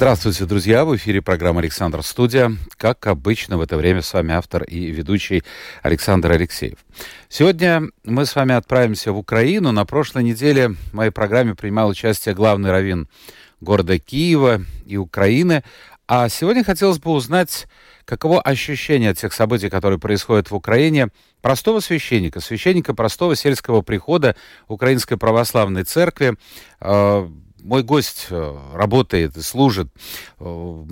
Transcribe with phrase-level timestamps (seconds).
[0.00, 0.86] Здравствуйте, друзья!
[0.86, 2.56] В эфире программа «Александр Студия».
[2.78, 5.44] Как обычно, в это время с вами автор и ведущий
[5.82, 6.78] Александр Алексеев.
[7.28, 9.72] Сегодня мы с вами отправимся в Украину.
[9.72, 13.10] На прошлой неделе в моей программе принимал участие главный раввин
[13.60, 15.64] города Киева и Украины.
[16.08, 17.68] А сегодня хотелось бы узнать,
[18.06, 21.08] каково ощущение от тех событий, которые происходят в Украине,
[21.42, 24.34] простого священника, священника простого сельского прихода
[24.66, 26.38] Украинской Православной Церкви,
[26.80, 27.28] э,
[27.62, 30.86] мой гость э, работает и служит э, в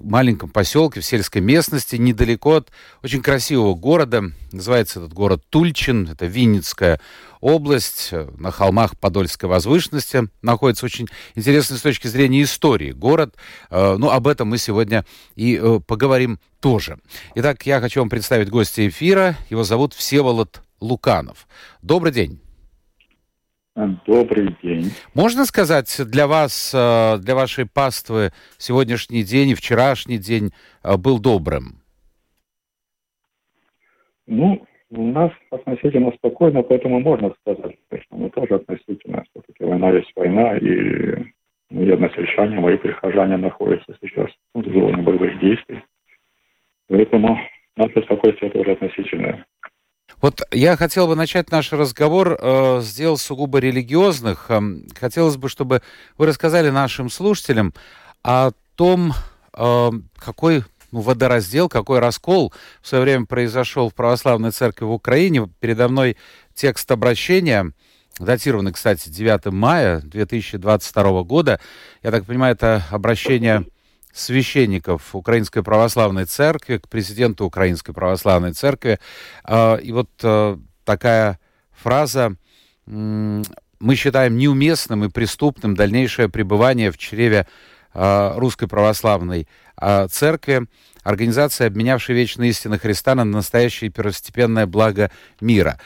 [0.00, 2.70] маленьком поселке, в сельской местности, недалеко от
[3.02, 4.24] очень красивого города.
[4.52, 7.00] Называется этот город Тульчин, это Винницкая
[7.40, 10.28] область, э, на холмах Подольской возвышенности.
[10.42, 13.34] Находится очень интересный с точки зрения истории город.
[13.70, 15.04] Ну, об этом мы сегодня
[15.36, 16.98] и поговорим тоже.
[17.34, 19.36] Итак, я хочу вам представить гостя эфира.
[19.48, 21.46] Его зовут Всеволод Луканов.
[21.82, 22.40] Добрый день.
[24.06, 24.90] Добрый день.
[25.14, 30.50] Можно сказать, для вас, э, для вашей паствы сегодняшний день и вчерашний день
[30.82, 31.80] э, был добрым?
[34.26, 40.12] Ну, у нас относительно спокойно, поэтому можно сказать, что мы тоже относительно, все-таки война есть
[40.14, 41.32] война, и
[41.70, 45.82] мои односельчане, мои прихожане находятся сейчас в зоне боевых действий.
[46.88, 47.38] Поэтому
[47.76, 49.46] наше спокойствие тоже относительное.
[50.20, 54.46] Вот я хотел бы начать наш разговор э, сделал сугубо религиозных.
[54.50, 54.60] Э,
[54.98, 55.80] хотелось бы, чтобы
[56.18, 57.72] вы рассказали нашим слушателям
[58.22, 59.14] о том,
[59.56, 65.48] э, какой ну, водораздел, какой раскол в свое время произошел в православной церкви в Украине.
[65.58, 66.18] Передо мной
[66.54, 67.72] текст обращения,
[68.18, 71.60] датированный, кстати, 9 мая 2022 года.
[72.02, 73.64] Я так понимаю, это обращение
[74.12, 78.98] священников Украинской Православной Церкви к президенту Украинской Православной Церкви.
[79.44, 81.38] А, и вот э, такая
[81.72, 82.36] фраза
[82.86, 87.46] «Мы считаем неуместным и преступным дальнейшее пребывание в чреве
[87.94, 90.66] а, Русской Православной а, Церкви,
[91.02, 95.10] организации, обменявшей вечные истины Христа на настоящее первостепенное благо
[95.40, 95.78] мира».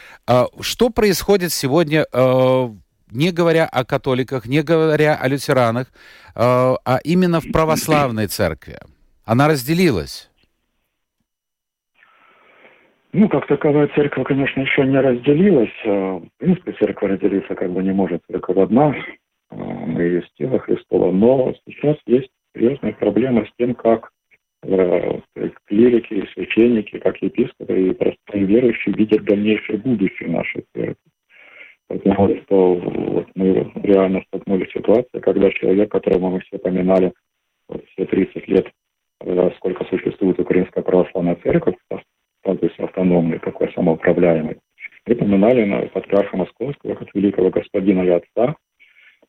[0.61, 2.69] Что происходит сегодня э,
[3.11, 8.79] не говоря о католиках, не говоря о лютеранах, э, а именно в православной церкви.
[9.25, 10.31] Она разделилась.
[13.13, 15.75] Ну, как таковая церковь, конечно, еще не разделилась.
[15.85, 18.95] Э, в принципе, церковь разделиться как бы не может, церковь одна.
[19.51, 21.13] Э, мы есть тело Христова.
[21.13, 24.11] Но сейчас есть серьезная проблема с тем, как
[25.67, 30.97] клирики, священники, как епископы и простые верующие видят дальнейшее будущее нашей церкви.
[32.03, 37.12] Потому что вот мы реально столкнулись с ситуацией, когда человек, которого мы все поминали
[37.69, 38.66] вот, все 30 лет,
[39.21, 41.77] э, сколько существует Украинская Православная Церковь,
[42.41, 44.59] статус автономный, такой самоуправляемый,
[45.06, 48.56] мы поминали на патриарха Московского, как великого господина и отца.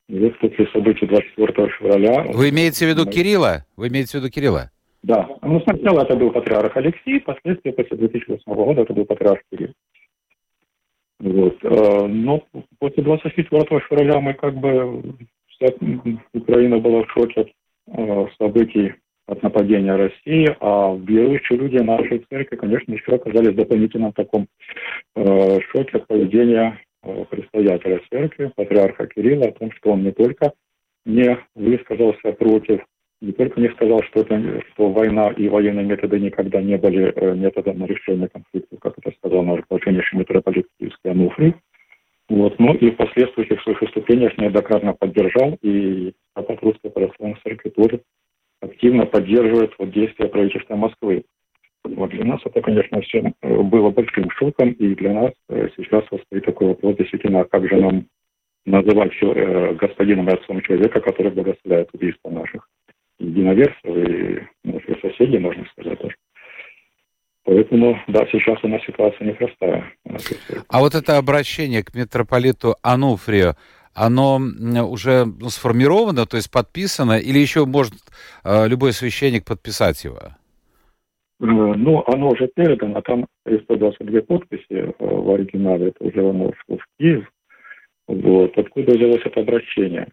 [0.08, 2.24] И вот после событий 24 февраля...
[2.32, 3.12] Вы имеете в виду мы...
[3.12, 3.66] Кирилла?
[3.76, 4.70] Вы имеете в виду Кирилла?
[5.02, 5.28] Да.
[5.42, 9.72] Ну, сначала это был патриарх Алексей, впоследствии, после 2008 года, это был патриарх Кирилл.
[11.18, 11.56] Вот.
[11.62, 12.44] Э, но
[12.78, 15.14] после 24 февраля мы как бы
[15.48, 15.68] вся
[16.34, 17.48] Украина была в шоке от
[17.98, 18.94] э, событий
[19.26, 24.46] от нападения России, а верующие люди нашей церкви, конечно, еще оказались в дополнительном таком
[25.16, 26.80] э, шоке от поведения
[27.30, 30.52] предстоятеля церкви, патриарха Кирилла, о том, что он не только
[31.04, 32.80] не высказался против
[33.20, 37.34] не только не сказал, что, это, что война и военные методы никогда не были э,
[37.34, 41.54] методом решения конфликта, как это сказал наш блаженнейший митрополит Киевский Ануфрий,
[42.28, 48.00] вот, но и в последующих своих выступлениях неоднократно поддержал, и Папа Русской Православной Церкви тоже
[48.60, 51.24] активно поддерживает вот, действия правительства Москвы.
[51.84, 56.04] Вот для нас это, конечно, все э, было большим шоком, и для нас э, сейчас
[56.04, 58.06] стоит такой вопрос, действительно, как же нам
[58.64, 62.68] называть все, э, господином и отцом человека, который благословляет убийство наших
[63.18, 66.14] единоверцев и наши соседи, можно сказать тоже.
[67.44, 69.92] Поэтому, да, сейчас у нас ситуация непростая.
[70.68, 73.54] А вот это обращение к митрополиту Ануфрию,
[73.94, 77.94] оно уже ну, сформировано, то есть подписано, или еще может
[78.44, 80.18] э, любой священник подписать его?
[80.18, 80.34] Э,
[81.38, 86.86] ну, оно уже передано, там 122 подписи э, в оригинале, это уже оно шло в
[86.98, 87.30] Киев.
[88.08, 88.58] Вот.
[88.58, 90.08] Откуда взялось это обращение?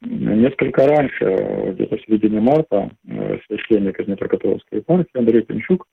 [0.00, 5.86] Несколько раньше, где-то в середине марта, э, священник из Метрокатоловской партии Андрей Пинчук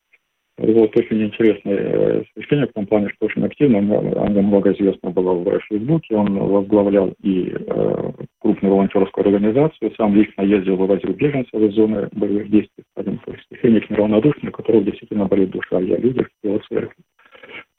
[0.58, 5.10] Вот, очень интересный э, священник в том плане, что очень активно, о нем много известно
[5.10, 11.60] было в Фейсбуке, он возглавлял и э, крупную волонтерскую организацию, сам лично ездил, вывозил беженцев
[11.60, 16.60] из зоны боевых действий, есть священник неравнодушный, у которого действительно болит душа, я лидер его
[16.70, 17.04] церкви.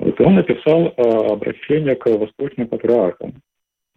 [0.01, 1.03] Вот, и он написал э,
[1.33, 3.56] обращение к восточным патриархам, э,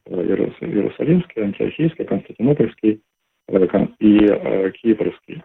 [0.09, 3.01] Иерусалимский, Антиохийский, Константинопольский
[3.47, 5.43] э, и э, Кипрский.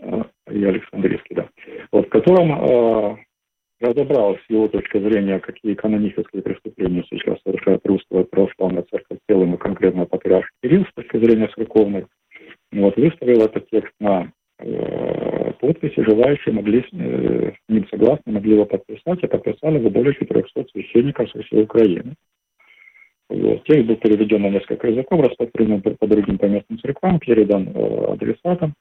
[0.00, 1.48] Э, и Александрийский, да,
[1.90, 3.16] вот, в котором э,
[3.80, 9.54] разобрал с его точки зрения, какие канонические преступления сейчас совершает русская православная церковь в целом
[9.54, 12.06] и конкретно патриарх Кирилл с точки зрения церковной.
[12.72, 18.64] Вот, выставил этот текст на э, подписи, желающие могли э, с ним согласны, могли его
[18.64, 22.14] подписать, и подписали его более 400 священников со всей Украины.
[23.32, 23.64] Вот.
[23.64, 28.74] Текст был переведен на несколько языков, распространен по другим поместным церквам, передан э, адресатам.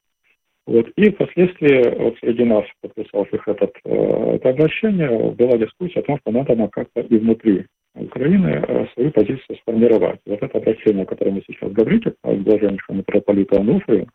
[0.68, 0.90] Вот.
[0.98, 6.32] И впоследствии вот среди нас, подписавших этот, э, это обращение, была дискуссия о том, что
[6.32, 7.66] надо нам как-то и внутри
[7.96, 10.20] Украины э, свою позицию сформировать.
[10.26, 14.10] Вот это обращение, о котором вы сейчас говорите, о блаженнейшему митрополиту Ануфрию,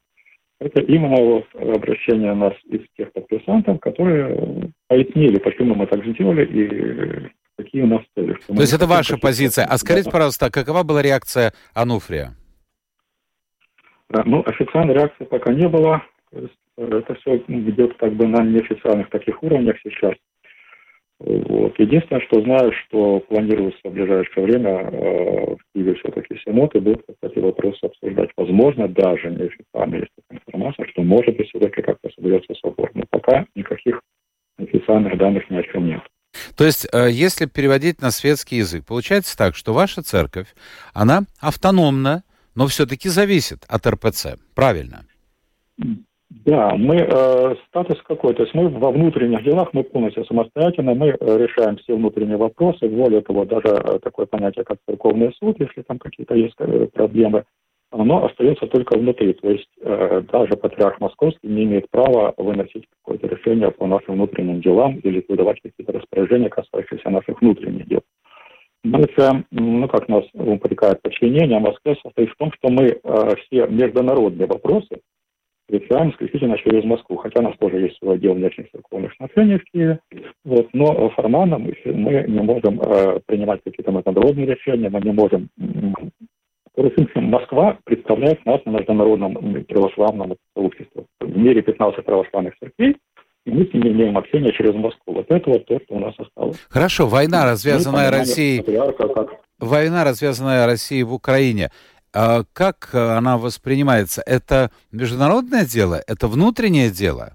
[0.60, 7.45] это именно вот обращение нас из тех подписантов, которые пояснили, почему мы так сделали и
[7.56, 8.36] какие у нас цели.
[8.46, 9.64] То есть это ваша позиция.
[9.64, 12.34] А скажите, пожалуйста, какова была реакция Ануфрия?
[14.24, 16.02] Ну, официальной реакции пока не было.
[16.32, 20.14] Э, это все идет как бы на неофициальных таких уровнях сейчас.
[21.18, 21.78] Вот.
[21.78, 27.04] Единственное, что знаю, что планируется в ближайшее время э, в Киеве все-таки синод и будут
[27.22, 28.30] эти вопросы обсуждать.
[28.36, 32.90] Возможно, даже неофициально есть такая информация, что может быть все-таки как-то соберется собор.
[32.94, 34.02] Но пока никаких
[34.58, 36.02] официальных данных ни о чем нет.
[36.56, 40.48] То есть, э, если переводить на светский язык, получается так, что ваша церковь,
[40.94, 42.22] она автономна,
[42.54, 45.04] но все-таки зависит от РПЦ, правильно?
[46.44, 51.08] Да, мы э, статус какой, то есть мы во внутренних делах, мы полностью самостоятельно, мы
[51.08, 55.82] э, решаем все внутренние вопросы, более того, даже э, такое понятие, как церковный суд, если
[55.82, 56.56] там какие-то есть
[56.92, 57.44] проблемы,
[58.00, 63.26] оно остается только внутри, то есть э, даже патриарх Московский не имеет права выносить какое-то
[63.28, 68.02] решение по нашим внутренним делам или выдавать какие-то распоряжения, касающиеся наших внутренних дел.
[68.84, 74.46] Дальше, ну, как нас упрекают подчинение Москве, состоит в том, что мы э, все международные
[74.46, 75.00] вопросы
[75.68, 79.64] решаем исключительно через Москву, хотя у нас тоже есть свой отдел внешних церковных отношений в
[79.64, 79.98] Киеве,
[80.44, 85.48] вот, но формально мы, мы не можем э, принимать какие-то международные решения, мы не можем
[86.76, 91.04] Москва представляет нас на международном православном сообществе.
[91.20, 92.96] В мире 15 православных церквей,
[93.44, 95.14] и мы с ними имеем общение через Москву.
[95.14, 96.58] Вот это вот то, что у нас осталось.
[96.68, 98.62] Хорошо, война, развязанная Россией...
[98.62, 99.28] Как...
[99.58, 101.70] Война, развязанная Россией в Украине.
[102.12, 104.22] А как она воспринимается?
[104.26, 106.02] Это международное дело?
[106.06, 107.34] Это внутреннее дело?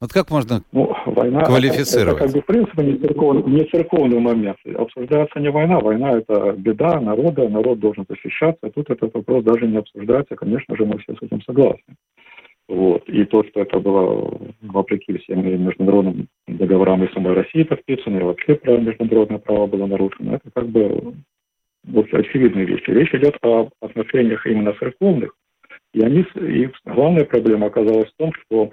[0.00, 2.22] Вот как можно ну, война, квалифицировать?
[2.22, 4.56] Это, это как бы в принципе не церковный, не церковный момент.
[4.74, 8.70] Обсуждается не война, война это беда народа, народ должен защищаться.
[8.74, 10.36] Тут этот вопрос даже не обсуждается.
[10.36, 11.96] Конечно же, мы все с этим согласны.
[12.66, 13.06] Вот.
[13.08, 18.54] И то, что это было вопреки всем международным договорам и самой России подписано, и вообще
[18.54, 21.14] право, международное право было нарушено, это как бы
[21.84, 22.90] вот очевидные вещи.
[22.90, 25.34] Речь идет о отношениях именно церковных,
[25.92, 28.70] и они, и главная проблема оказалась в том, что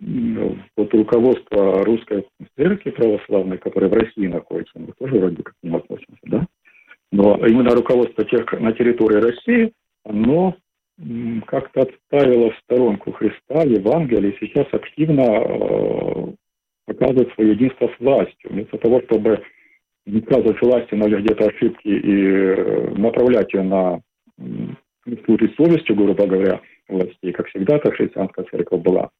[0.00, 5.76] вот руководство русской церкви православной, которая в России находится, мы тоже вроде как к ним
[5.76, 6.46] относимся, да?
[7.12, 9.72] Но именно руководство тех на территории России,
[10.04, 10.56] оно
[11.46, 16.32] как-то отставило в сторонку Христа, Евангелие, и сейчас активно э,
[16.86, 18.50] показывает свое единство с властью.
[18.50, 19.42] Вместо того, чтобы
[20.06, 24.00] высказывать власти, но где-то ошибки и э, направлять ее на
[25.24, 29.10] служить совестью, грубо говоря, властей, как всегда, это христианская церковь была.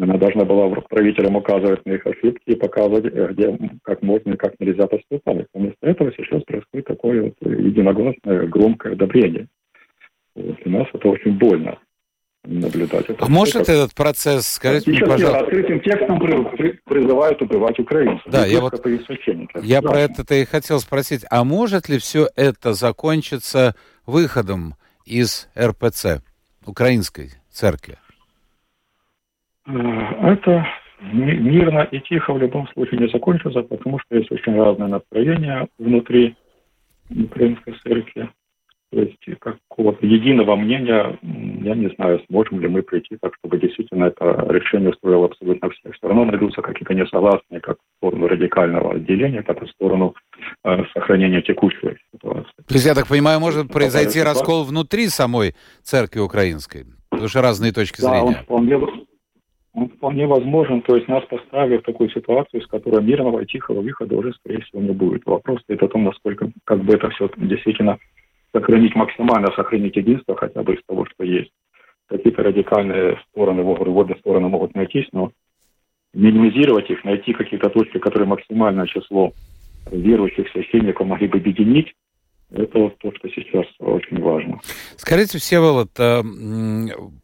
[0.00, 4.36] Она должна была правителям указывать на их ошибки и показывать, э, где, как можно и
[4.36, 5.46] как нельзя поступать.
[5.52, 9.48] Вместо этого сейчас происходит такое вот единогласное громкое одобрение.
[10.34, 11.78] Вот, у нас это очень больно
[12.44, 13.04] наблюдать.
[13.08, 15.44] Это а может этот процесс, скажите мне, пожалуйста...
[15.44, 18.24] открытым текстом призывают убивать украинцев.
[18.26, 18.74] Да, я вот...
[19.62, 19.88] Я да.
[19.88, 21.24] про это и хотел спросить.
[21.30, 26.22] А может ли все это закончиться выходом из РПЦ,
[26.64, 27.98] Украинской церкви?
[29.66, 30.66] Э, это
[31.12, 36.36] мирно и тихо в любом случае не закончится, потому что есть очень разные настроения внутри
[37.10, 38.28] украинской церкви.
[38.92, 44.04] То есть какого-то единого мнения, я не знаю, сможем ли мы прийти так, чтобы действительно
[44.04, 45.94] это решение устроило абсолютно всех.
[45.94, 50.14] Все равно найдутся какие-то несогласные, как в сторону радикального отделения, так и в сторону
[50.64, 52.52] э, сохранения текущей ситуации.
[52.68, 57.72] То есть, я так понимаю, может произойти раскол внутри самой церкви украинской, потому что разные
[57.72, 58.26] точки да, зрения.
[58.26, 58.76] Он вполне,
[59.74, 63.80] он вполне возможен, то есть нас поставили в такую ситуацию, с которой мирного и тихого
[63.80, 65.24] выхода уже, скорее всего, не будет.
[65.24, 67.98] Вопрос стоит о том, насколько как бы это все действительно
[68.54, 71.50] сохранить максимально, сохранить единство хотя бы из того, что есть.
[72.06, 75.32] Какие-то радикальные стороны, в стороны могут найтись, но
[76.12, 79.32] минимизировать их, найти какие-то точки, которые максимальное число
[79.90, 81.94] верующих священников могли бы объединить,
[82.52, 84.58] это вот то, что сейчас очень важно.
[84.96, 86.22] Скажите, Всеволод, э,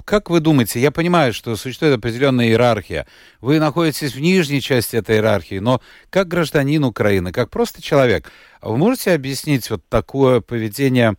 [0.04, 3.06] как вы думаете, я понимаю, что существует определенная иерархия.
[3.40, 5.80] Вы находитесь в нижней части этой иерархии, но
[6.10, 8.32] как гражданин Украины, как просто человек,
[8.62, 11.14] вы можете объяснить вот такое поведение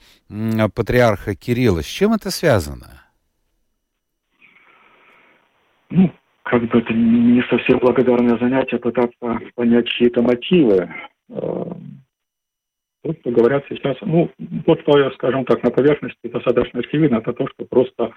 [0.74, 1.84] патриарха Кирилла?
[1.84, 3.04] С чем это связано?
[5.92, 6.12] Ну,
[6.44, 10.90] как бы это не совсем благодарное занятие пытаться понять чьи-то мотивы.
[13.04, 14.30] То, что говорят сейчас, ну,
[14.66, 18.14] вот что я, скажем так, на поверхности достаточно очевидно, это то, что просто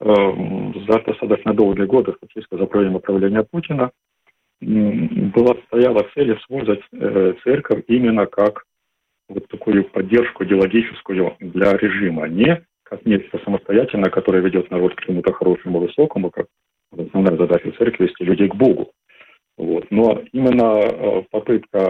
[0.00, 0.14] э,
[0.88, 3.92] за достаточно долгие годы, фактически за время правления Путина,
[4.60, 8.64] была стояла цель использовать э, церковь именно как
[9.28, 15.32] вот такую поддержку идеологическую для режима, не как нечто самостоятельное, которое ведет народ к чему-то
[15.32, 16.46] хорошему, высокому, как
[16.90, 18.92] основная задача церкви вести людей к Богу.
[19.58, 19.90] Вот.
[19.90, 21.80] Но именно э, попытка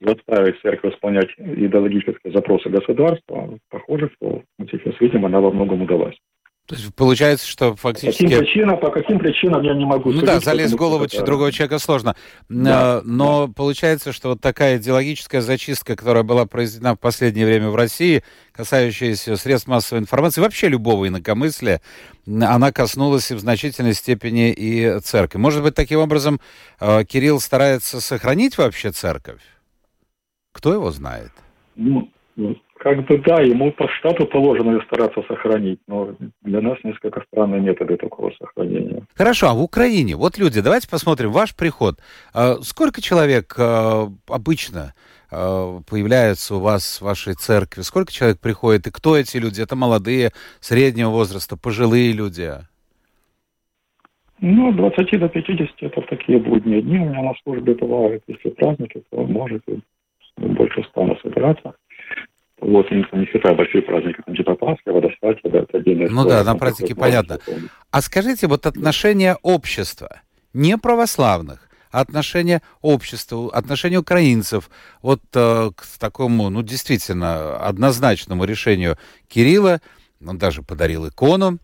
[0.00, 6.16] заставить церковь исполнять идеологические запросы государства, похоже, что сейчас видим, она во многом удалась.
[6.66, 8.24] То есть получается, что фактически...
[8.24, 11.24] По каким причинам, по каким причинам я не могу Ну да, залезть в голову это...
[11.24, 12.16] другого человека сложно.
[12.48, 13.52] Да, Но да.
[13.54, 19.36] получается, что вот такая идеологическая зачистка, которая была произведена в последнее время в России, касающаяся
[19.36, 21.80] средств массовой информации, вообще любого инакомыслия,
[22.26, 25.38] она коснулась в значительной степени и церкви.
[25.38, 26.40] Может быть, таким образом
[26.80, 29.40] э, Кирилл старается сохранить вообще церковь?
[30.50, 31.30] Кто его знает?
[31.76, 32.10] Ну,
[32.78, 37.60] как бы да, ему по штату положено ее стараться сохранить, но для нас несколько странные
[37.60, 39.02] методы такого сохранения.
[39.14, 41.98] Хорошо, а в Украине, вот люди, давайте посмотрим, ваш приход.
[42.34, 44.94] А сколько человек а, обычно
[45.30, 47.82] а, появляется у вас в вашей церкви?
[47.82, 48.86] Сколько человек приходит?
[48.86, 49.62] И кто эти люди?
[49.62, 50.30] Это молодые,
[50.60, 52.52] среднего возраста, пожилые люди?
[54.40, 58.22] Ну, 20 до 50 это такие будние дни у меня на службе бывают.
[58.26, 59.62] Если праздники, то может
[60.36, 61.74] больше стану собираться.
[62.66, 66.42] Вот, не, не считаю большие праздники, там типа Пасха, водостать, это, это отдельная Ну да,
[66.42, 67.38] на практике понятно.
[67.92, 74.68] А скажите, вот отношение общества, не православных, а отношение общества, отношение украинцев
[75.00, 79.80] вот э, к такому, ну, действительно, однозначному решению Кирилла,
[80.26, 81.60] он даже подарил икону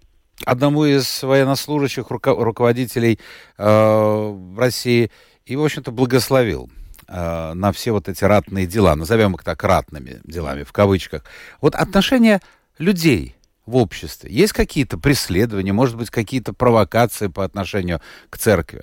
[0.47, 3.19] одному из военнослужащих, руко- руководителей
[3.59, 5.11] э, России,
[5.47, 6.71] и, в общем-то, благословил
[7.13, 11.25] э, на все вот эти ратные дела, назовем их так ратными делами, в кавычках.
[11.61, 12.41] Вот отношения
[12.79, 18.01] людей в обществе, есть какие-то преследования, может быть, какие-то провокации по отношению
[18.31, 18.83] к церкви?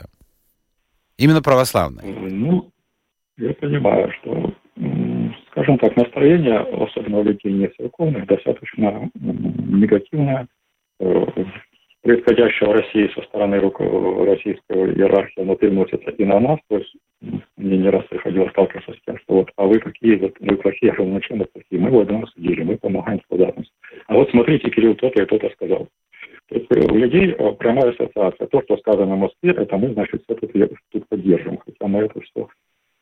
[1.18, 2.08] Именно православные.
[2.08, 2.72] Ну,
[3.38, 4.54] я понимаю, что,
[5.52, 10.48] скажем так, настроение, особенно у людей не церковных, достаточно негативное
[11.00, 11.26] э,
[12.02, 16.60] происходящего в России со стороны российской иерархии, оно переносится и на нас.
[16.70, 16.96] То есть
[17.58, 20.90] мне не раз приходилось сталкиваться с тем, что вот, а вы какие, вот, вы плохие,
[20.90, 21.82] я говорю, ну мы плохие?
[21.82, 23.64] Мы вот нас судили, мы помогаем солдатам.
[24.08, 25.88] А вот смотрите, Кирилл то-то и то-то сказал.
[26.50, 28.48] То есть у людей э, прямая ассоциация.
[28.48, 30.52] То, что сказано в Москве, это мы, значит, все тут,
[30.92, 31.60] тут поддержим.
[31.60, 32.48] Хотя мы это все э,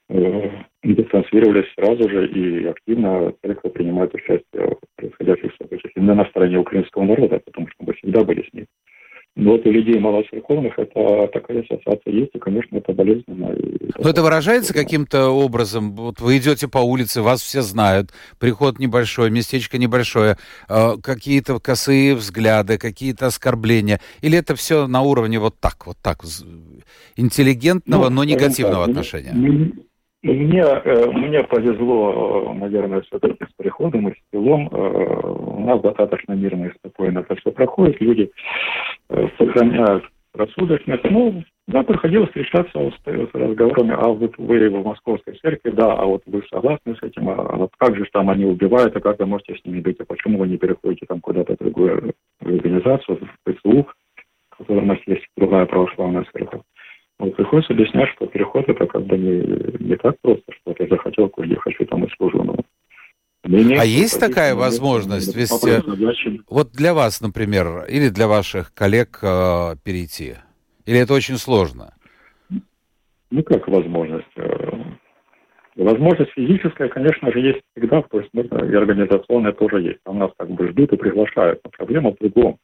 [0.09, 5.91] дистанцировались сразу же и активно церковь принимает участие в происходящих событиях.
[5.95, 8.65] Именно на стороне украинского народа, потому что мы всегда были с ним.
[9.35, 13.55] Но вот у людей малоцерковных это такая ассоциация есть, и, конечно, это болезненно.
[13.99, 15.91] Но это выражается каким-то образом?
[15.95, 18.09] Вот вы идете по улице, вас все знают,
[18.39, 20.37] приход небольшой, местечко небольшое,
[20.67, 26.23] э, какие-то косые взгляды, какие-то оскорбления, или это все на уровне вот так, вот так,
[27.15, 29.71] интеллигентного, ну, но негативного так, отношения?
[30.23, 34.67] Мне, э, мне повезло, наверное, все-таки с приходом и с селом.
[34.71, 38.01] Э, у нас достаточно мирно и спокойно это все проходит.
[38.01, 38.31] Люди
[39.09, 41.03] э, сохраняют рассудочность.
[41.03, 46.23] Ну, да, приходилось встречаться с, разговорами, а вот вы в московской церкви, да, а вот
[46.25, 49.55] вы согласны с этим, а вот как же там они убивают, а как вы можете
[49.55, 53.87] с ними быть, а почему вы не переходите там куда-то в другую организацию, в ПЦУ,
[54.49, 56.61] в которой у нас есть другая православная церковь.
[57.19, 61.29] Вот приходится объяснять, что переход это как бы не, не так просто, что я захотел
[61.29, 62.43] куда хочу, там и служу.
[62.43, 62.55] Но
[63.43, 65.81] а есть такая возможность вести,
[66.49, 70.35] вот для вас, например, или для ваших коллег э, перейти?
[70.85, 71.93] Или это очень сложно?
[73.29, 74.27] Ну, как возможность?
[74.35, 74.71] Э,
[75.77, 80.03] возможность физическая, конечно же, есть всегда, то есть и организационная тоже есть.
[80.03, 81.61] Там нас как бы ждут и приглашают.
[81.63, 82.57] Но проблема в другом.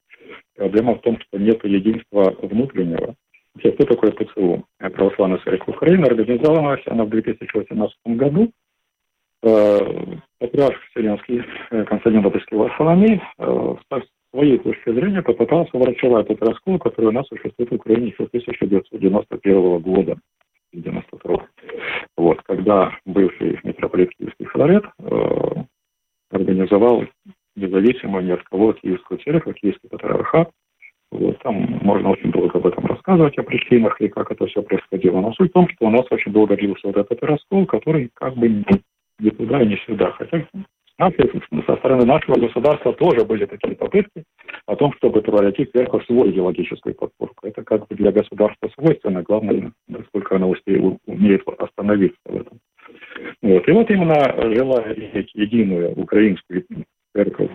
[0.56, 3.16] Проблема в том, что нет единства внутреннего
[3.56, 4.66] Вообще, кто такой ПЦУ?
[4.78, 8.52] Православная церковь Украины организовалась она в 2018 году.
[9.42, 17.28] Патриарх Вселенский Константинопольский Варфоломей с своей точки зрения попытался врачевать этот раскол, который у нас
[17.28, 20.18] существует в Украине еще с 1991 года.
[20.72, 21.48] 92
[22.18, 25.64] вот, когда бывший митрополит Киевский Филарет э,
[26.32, 27.04] организовал
[27.56, 30.52] независимую ни от кого Киевскую церковь, Киевский патриархат.
[31.12, 35.22] Вот, там можно очень долго об этом рассказывать, о причинах и как это все происходило.
[35.22, 38.36] Но суть в том, что у нас очень долго длился вот этот раскол, который как
[38.36, 38.66] бы не,
[39.20, 40.12] ни туда и не сюда.
[40.12, 40.46] Хотя
[41.66, 44.24] со стороны нашего государства тоже были такие попытки
[44.68, 47.48] о том, чтобы превратить в свой идеологическую подпорку.
[47.48, 50.54] Это как бы для государства свойственно, главное, насколько оно
[51.08, 52.60] умеет остановиться в этом.
[53.42, 53.68] Вот.
[53.68, 54.96] И вот именно желая
[55.34, 56.64] единую украинскую
[57.16, 57.52] церковь,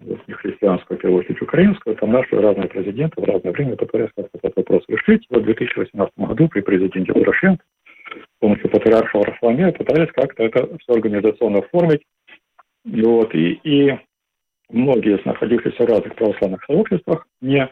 [0.00, 3.76] вот, не христианскую, а в первую очередь украинскую, там наши разные президенты в разное время
[3.76, 5.26] пытались как-то этот вопрос решить.
[5.30, 7.64] Вот в 2018 году при президенте Порошенко
[8.10, 12.02] с помощью патриарха Варфоломея пытались как-то это все организационно оформить
[12.84, 13.98] вот, и, и
[14.70, 17.68] многие из находившихся в разных православных сообществах, не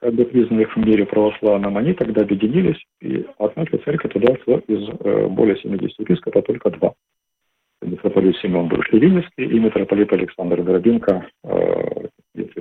[0.00, 4.58] как бы признанных в мире православным, они тогда объединились, и от нашей церкви туда шло
[4.66, 6.94] из э, более 70 епископов только два.
[7.82, 12.08] Митрополит Семен бывший Римский и митрополит Александр Горобинко, э,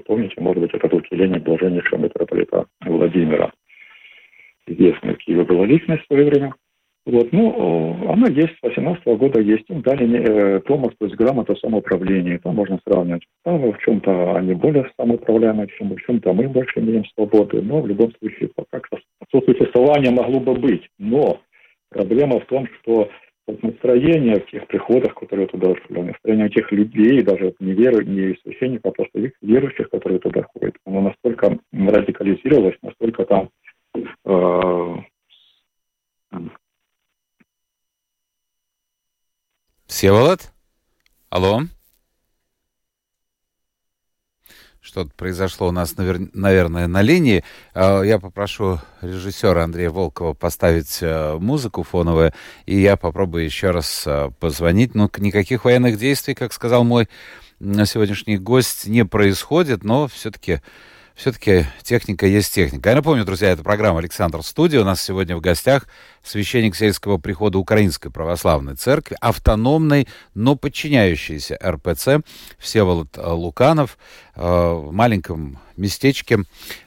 [0.09, 3.51] помните, может быть, это усиление блаженнейшего митрополита Владимира.
[4.67, 6.53] Была личность в свое время.
[7.05, 9.69] Вот, ну, она есть, с 18 года есть.
[9.69, 12.39] Им дали э, Томас, то есть грамота самоуправления.
[12.39, 13.23] Там можно сравнивать.
[13.43, 17.61] Там в чем-то они более самоуправляемые, в чем-то, в чем-то мы больше имеем свободы.
[17.61, 18.81] Но в любом случае, пока
[19.31, 20.87] сосуществование могло бы быть.
[20.97, 21.39] Но
[21.89, 23.09] проблема в том, что
[23.61, 28.91] настроение в тех приходах, которые туда шли, настроение тех людей, даже не веру, не священников,
[28.91, 33.49] а просто их верующих, которые туда ходят, оно настолько радикализировалось, настолько там
[34.25, 34.95] э,
[39.87, 40.53] Всеволод?
[41.29, 41.61] Алло?
[44.89, 47.43] Что-то произошло у нас, наверное, на линии.
[47.75, 52.33] А, я попрошу режиссера Андрея Волкова поставить э, музыку фоновую,
[52.65, 54.95] и я попробую еще раз э, позвонить.
[54.95, 57.07] Ну, никаких военных действий, как сказал мой
[57.59, 60.59] сегодняшний гость, не происходит, но все-таки
[61.19, 62.89] все-таки техника есть техника.
[62.89, 64.79] Я напомню, друзья, это программа «Александр Студия».
[64.79, 65.85] У нас сегодня в гостях
[66.23, 72.25] священник сельского прихода Украинской Православной Церкви, автономной, но подчиняющейся РПЦ
[72.57, 73.97] Всеволод Луканов
[74.35, 76.45] э, в маленьком местечке, в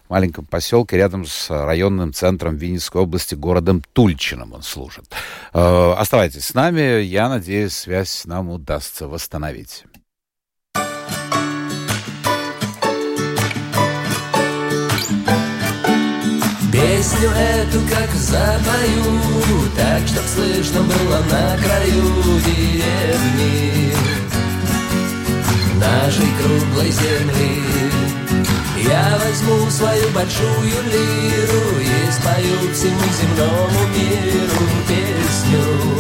[0.09, 5.05] маленьком поселке рядом с районным центром Винницкой области, городом Тульчином он служит.
[5.53, 9.85] Э, оставайтесь с нами, я надеюсь, связь нам удастся восстановить.
[17.03, 19.19] Песню эту как запою
[19.77, 23.93] Так, чтоб слышно было на краю деревни.
[25.81, 27.61] Нашей круглой земли
[28.89, 35.99] Я возьму свою большую лиру И спою всему земному миру песню.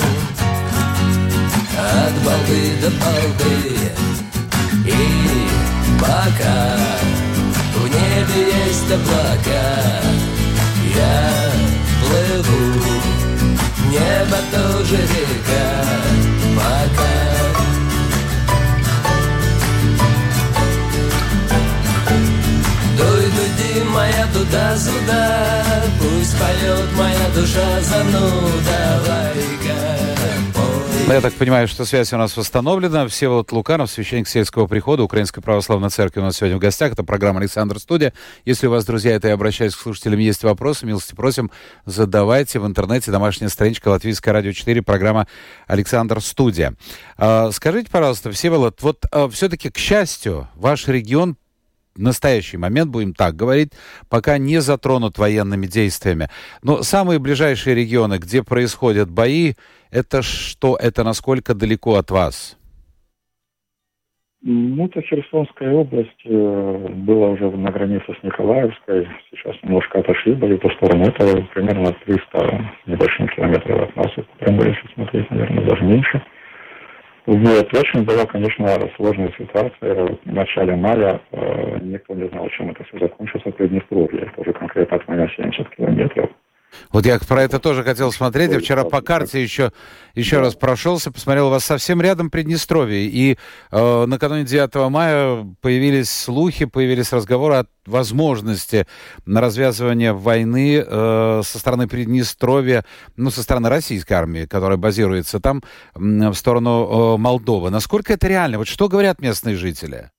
[1.80, 3.90] От балды до балды
[4.86, 6.76] И пока
[7.74, 10.31] в небе есть облака
[10.96, 11.50] я
[12.00, 12.80] плыву,
[13.90, 15.68] небо тоже река,
[16.56, 17.12] пока.
[22.96, 25.54] Дуй, дуди, моя туда-сюда,
[25.98, 29.02] пусть поет моя душа зануда,
[31.14, 33.06] я так понимаю, что связь у нас восстановлена.
[33.06, 36.92] Всеволод Луканов, священник сельского прихода Украинской Православной Церкви у нас сегодня в гостях.
[36.92, 38.14] Это программа «Александр Студия».
[38.46, 41.50] Если у вас, друзья, это я обращаюсь к слушателям, есть вопросы, милости просим,
[41.84, 43.10] задавайте в интернете.
[43.10, 45.26] Домашняя страничка Латвийское радио 4, программа
[45.66, 46.74] «Александр Студия».
[47.18, 51.36] А, скажите, пожалуйста, Всеволод, вот а, все-таки, к счастью, ваш регион
[51.94, 53.72] в настоящий момент, будем так говорить,
[54.08, 56.30] пока не затронут военными действиями.
[56.62, 59.54] Но самые ближайшие регионы, где происходят бои,
[59.92, 62.58] это что, это насколько далеко от вас?
[64.44, 69.06] Ну, это Херсонская область э, была уже на границе с Николаевской.
[69.30, 71.04] Сейчас немножко отошли бои по сторону.
[71.04, 74.10] Это примерно 300 небольшим километров от нас.
[74.40, 76.22] Прям если смотреть, наверное, даже меньше.
[77.26, 77.72] Вот.
[77.72, 80.06] Очень была, конечно, сложная ситуация.
[80.06, 84.22] В начале мая э, никто не знал, чем это все закончится Приднестровье.
[84.22, 86.30] Это уже конкретно от меня 70 километров.
[86.90, 88.52] Вот я про это тоже хотел смотреть.
[88.52, 89.72] Я вчера по карте еще,
[90.14, 93.06] еще раз прошелся, посмотрел, у вас совсем рядом Приднестровье.
[93.06, 93.38] И
[93.70, 98.86] э, накануне 9 мая появились слухи, появились разговоры о возможности
[99.26, 102.84] на развязывание войны э, со стороны Приднестровья,
[103.16, 105.62] ну, со стороны российской армии, которая базируется там,
[105.94, 107.70] э, в сторону э, Молдовы.
[107.70, 108.58] Насколько это реально?
[108.58, 110.10] Вот что говорят местные жители?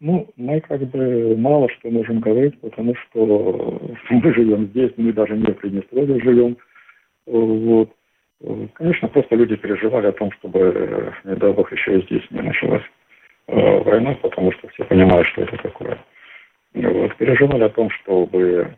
[0.00, 3.80] Ну, мы как бы мало что можем говорить, потому что
[4.10, 6.56] мы живем здесь, мы даже не в Приднестровье живем.
[7.26, 7.90] Вот.
[8.74, 12.82] Конечно, просто люди переживали о том, чтобы, не дай бог, еще и здесь не началась
[13.48, 15.98] э, война, потому что все понимают, что это такое.
[16.74, 17.16] Вот.
[17.16, 18.76] Переживали о том, чтобы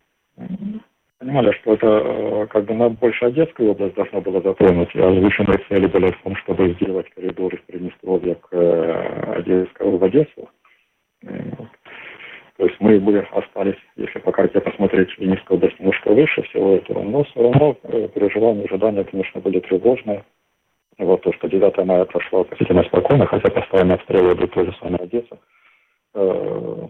[1.18, 5.58] понимали, что это э, как бы на больше Одесскую область должно было затронуть, а озвученные
[5.68, 10.48] цели были в том, чтобы сделать коридор из Приднестровья к э, Одесскому в Одессу.
[11.22, 17.02] То есть мы бы остались, если по карте посмотреть, Ленинская область немножко выше всего этого,
[17.04, 20.24] но все равно э, переживания, ожидания, конечно, были тревожные.
[20.98, 25.38] Вот то, что 9 мая прошло относительно спокойно, хотя постоянно обстрелы идут тоже самое Одесса.
[26.14, 26.88] Э,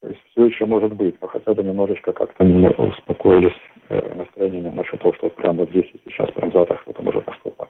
[0.00, 3.56] то есть все еще может быть, но хотя бы немножечко как-то успокоились
[3.88, 7.68] э, настроениями насчет того, что прямо здесь и сейчас прям завтра кто-то может наступать.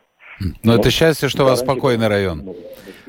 [0.64, 2.54] Но это счастье, что у вас спокойный район.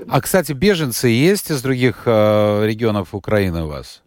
[0.09, 4.03] А, кстати, беженцы есть из других э, регионов Украины у вас?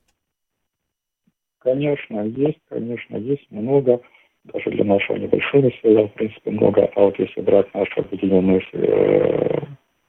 [1.59, 4.01] Конечно, есть, конечно, есть много.
[4.45, 6.91] Даже для нашего небольшого села, в принципе, много.
[6.95, 9.61] А вот если брать нашу объединенную, э,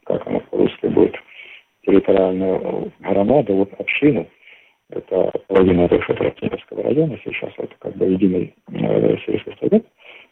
[0.06, 1.16] как она по-русски будет,
[1.86, 4.28] территориальную громаду, вот общину,
[4.90, 9.86] это половина бывшего Тростниковского района, сейчас это как бы единый э, сельский совет,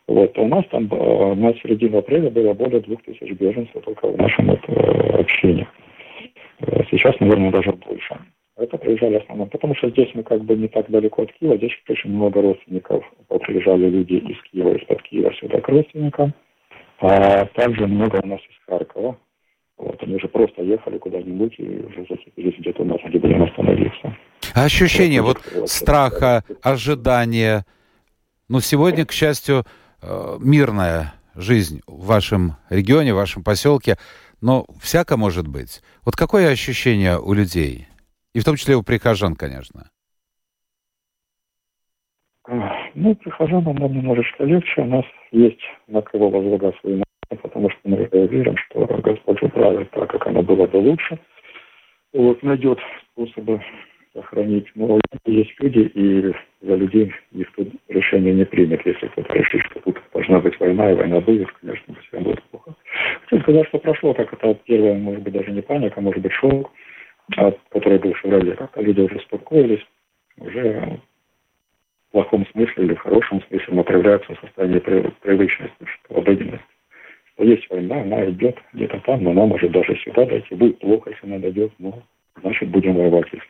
[0.08, 4.52] вот, у нас там на середину апреля было более двух тысяч беженцев только в нашем
[4.52, 5.68] это, общине.
[6.60, 8.18] Э, сейчас, наверное, даже больше.
[8.56, 11.72] Это приезжали основном, потому что здесь мы как бы не так далеко от Киева, здесь
[11.90, 13.04] очень много родственников.
[13.28, 16.34] Приезжали люди из Киева, из-под Киева сюда к родственникам.
[17.00, 19.18] А также много у нас из Харькова.
[19.78, 24.16] Вот, они уже просто ехали куда-нибудь и уже закипелись где-то у нас, где будем остановиться.
[24.54, 27.66] А ощущение вот, вот страха, ожидания.
[28.48, 29.64] Ну, сегодня, к счастью,
[30.40, 33.98] мирная жизнь в вашем регионе, в вашем поселке,
[34.42, 35.82] но всяко может быть.
[36.06, 37.88] Вот какое ощущение у людей?
[38.34, 39.90] И в том числе у прихожан, конечно.
[42.96, 44.82] Ну, прихожанам нам немножечко легче.
[44.82, 49.90] У нас есть на кого возлагать свои надежды, потому что мы верим, что Господь управит
[49.92, 51.20] так, как оно было бы лучше.
[52.12, 52.80] Вот, найдет
[53.12, 53.64] способы
[54.14, 54.68] сохранить.
[54.76, 56.34] Но есть люди, и
[56.64, 58.86] за людей никто решение не примет.
[58.86, 62.74] Если кто-то решит, что тут должна быть война, и война будет, конечно, всем будет плохо.
[63.26, 66.72] Хочу сказать, что прошло как это первое, может быть, даже не паника, может быть, шок,
[67.36, 68.54] от, который был в феврале.
[68.54, 69.86] Как-то люди уже успокоились,
[70.38, 71.00] уже
[72.10, 76.64] в плохом смысле или в хорошем смысле, но проявляются в состоянии привычности, что обыденность.
[77.34, 80.56] Что есть война, она идет где-то там, но она может даже сюда дойти.
[80.56, 82.02] Будет плохо, если она дойдет, но
[82.40, 83.48] значит будем воевать, если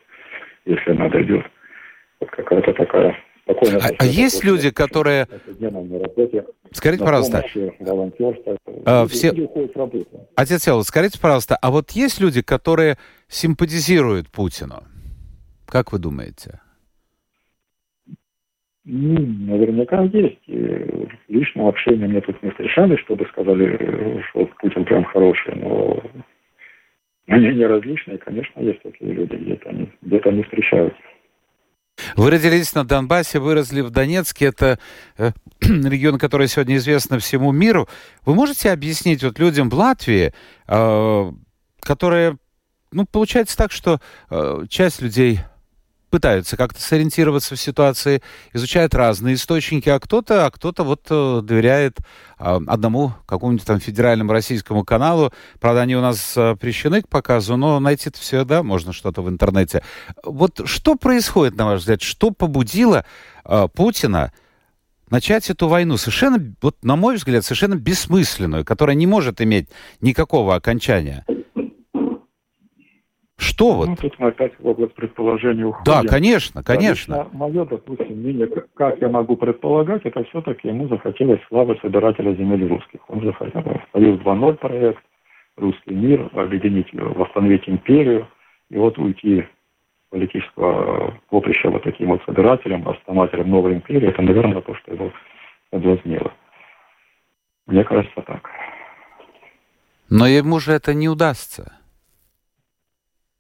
[0.66, 1.46] если она дойдет.
[2.24, 3.18] Вот какая-то такая.
[3.48, 5.28] А, а есть люди, которые...
[6.72, 7.44] Скажите, пожалуйста,
[8.86, 9.34] а, все...
[10.38, 14.84] Отец Сел, скажите, пожалуйста, а вот есть люди, которые симпатизируют Путину?
[15.68, 16.62] Как вы думаете?
[18.86, 19.20] Ну,
[19.52, 20.40] наверняка есть.
[20.48, 26.02] И личного общения мне тут не встречали, чтобы сказали, что Путин прям хороший, но
[27.28, 31.02] Мнения различные, конечно, есть такие люди, где-то они, где-то они встречаются.
[32.16, 34.46] Вы родились на Донбассе, выросли в Донецке.
[34.46, 34.80] Это
[35.18, 37.88] э, регион, который сегодня известен всему миру.
[38.26, 40.34] Вы можете объяснить вот людям в Латвии,
[40.68, 41.32] э,
[41.80, 42.38] которые,
[42.92, 44.00] ну, получается так, что
[44.30, 45.40] э, часть людей
[46.14, 48.22] пытаются как-то сориентироваться в ситуации,
[48.54, 51.98] изучают разные источники, а кто-то, а кто-то вот э, доверяет
[52.38, 55.34] а, одному какому-нибудь там федеральному российскому каналу.
[55.60, 59.82] Правда, они у нас запрещены к показу, но найти это всегда можно что-то в интернете.
[60.24, 62.04] Вот что происходит, на ваш взгляд?
[62.04, 63.08] Что побудило
[63.44, 64.32] а, Путина
[65.10, 69.68] начать эту войну совершенно, вот на мой взгляд, совершенно бессмысленную, которая не может иметь
[70.00, 71.26] никакого окончания?
[73.38, 73.90] Что вот?
[73.90, 75.92] Ну, тут мы опять в область предположения уходим.
[75.92, 77.16] Да, конечно, конечно.
[77.16, 82.68] Конечно, мое, допустим, мнение, как я могу предполагать, это все-таки ему захотелось славы собирателя земель
[82.68, 83.00] русских.
[83.10, 85.04] Он захотел Союз 2.0 проект,
[85.58, 88.28] русский мир, объединить, восстановить империю,
[88.70, 89.46] и вот уйти
[90.10, 95.12] политического поприща вот таким вот собирателем, основателем новой империи, это, наверное, то, что его
[95.72, 96.32] соблазнило.
[97.66, 98.48] Мне кажется так.
[100.10, 101.83] Но ему же это не удастся.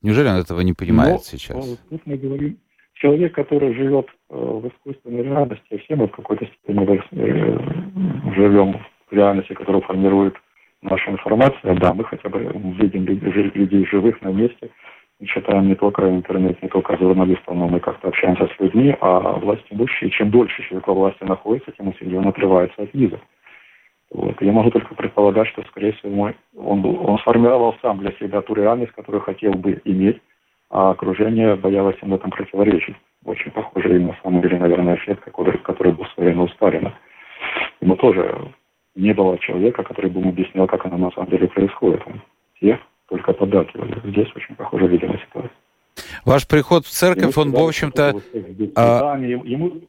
[0.03, 1.79] Неужели он этого не понимает Но, сейчас?
[1.89, 2.57] Тут мы говорим,
[2.93, 6.85] человек, который живет в искусственной реальности, все мы в какой-то степени
[8.35, 8.75] живем
[9.09, 10.35] в реальности, которую формирует
[10.81, 11.75] наша информация.
[11.79, 12.39] Да, мы хотя бы
[12.79, 14.69] видим людей живых на месте,
[15.25, 19.63] читаем не только интернет, не только журналистов, но мы как-то общаемся с людьми, а власть
[19.69, 23.21] имущие, чем дольше человек во власти находится, тем он сильнее отрывается от виза.
[24.13, 24.39] Вот.
[24.41, 28.93] Я могу только предполагать, что, скорее всего, он, он сформировал сам для себя ту реальность,
[28.93, 30.21] которую хотел бы иметь,
[30.69, 32.95] а окружение боялось ему в этом противоречить.
[33.25, 36.93] Очень похожий на самом деле, наверное, эффект, который, который был в свое время у Сталина.
[37.81, 38.51] Ему тоже
[38.95, 42.01] не было человека, который бы ему объяснял, как оно на самом деле происходит.
[42.05, 42.21] Он
[42.55, 43.99] всех только поддакивали.
[44.03, 45.51] Здесь очень похоже, видимо, ситуация.
[46.25, 48.13] Ваш приход в церковь, он, в общем-то...
[48.75, 49.17] А...
[49.17, 49.81] Ему,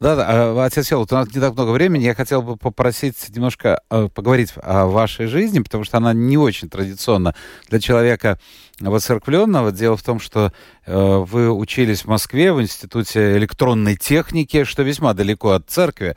[0.00, 2.04] да, да, а, отец Сел, у нас не так много времени.
[2.04, 6.68] Я хотел бы попросить немножко э, поговорить о вашей жизни, потому что она не очень
[6.68, 7.34] традиционна
[7.68, 8.38] для человека
[8.80, 9.70] воцерквленного.
[9.70, 10.52] Дело в том, что
[10.84, 16.16] э, вы учились в Москве в Институте электронной техники, что весьма далеко от церкви,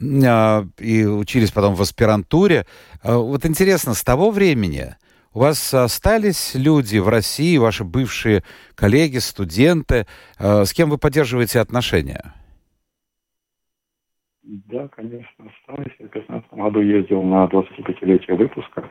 [0.00, 2.66] э, и учились потом в аспирантуре.
[3.02, 4.96] Э, вот интересно, с того времени
[5.34, 8.42] у вас остались люди в России, ваши бывшие
[8.74, 10.06] коллеги, студенты,
[10.38, 12.34] э, с кем вы поддерживаете отношения?
[14.48, 15.92] Да, конечно, осталось.
[15.98, 18.88] Я в 2015 году ездил на 25-летие выпуска.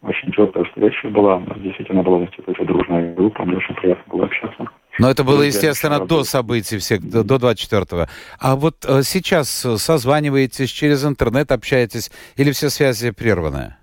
[0.00, 1.36] Очень четкая встреча была.
[1.38, 3.44] У нас действительно была в институте дружная группа.
[3.44, 4.68] Мне очень приятно было общаться.
[5.00, 8.06] Но это было, естественно, до событий всех, до, до 24-го.
[8.38, 13.74] А вот э, сейчас созваниваетесь через интернет, общаетесь, или все связи прерваны?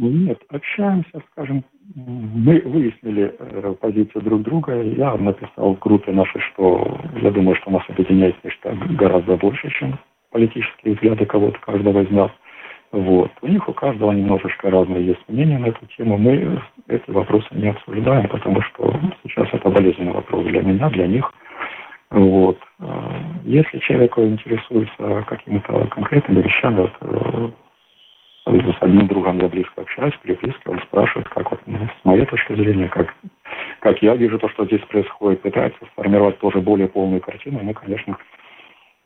[0.00, 1.64] Нет, общаемся, скажем,
[1.96, 4.80] мы выяснили э, позицию друг друга.
[4.80, 9.98] Я написал в группе нашей, что я думаю, что нас объединяет нечто гораздо больше, чем
[10.30, 12.30] политические взгляды кого-то каждого из нас.
[12.92, 13.32] Вот.
[13.42, 16.16] У них у каждого немножечко разные есть мнения на эту тему.
[16.16, 21.28] Мы эти вопросы не обсуждаем, потому что сейчас это болезненный вопрос для меня, для них.
[22.10, 22.58] Вот.
[22.78, 22.84] Э,
[23.42, 27.52] если человек интересуется какими-то конкретными вещами, вот,
[28.50, 32.54] с одним другом я близко общаюсь, переписки, он спрашивает, как вот, ну, с моей точки
[32.54, 33.14] зрения, как,
[33.80, 37.60] как я вижу то, что здесь происходит, пытается сформировать тоже более полную картину.
[37.62, 38.16] Мы, конечно,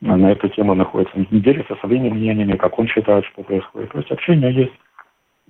[0.00, 3.90] на эту тему находится, делится своими мнениями, как он считает, что происходит.
[3.92, 4.72] То есть общение есть.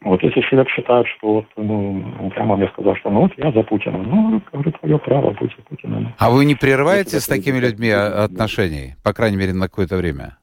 [0.05, 3.63] Вот если человек считает, что вот, ну, прямо мне сказал, что ну вот я за
[3.63, 6.13] Путина, ну, говорю, твое право, будь Путиным.
[6.19, 10.39] А вы не прерываете с такими людьми отношений, по крайней мере, на какое-то время?